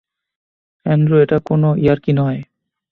[0.85, 2.39] Andrew, এটা কোনো ইয়ার্কি নয়।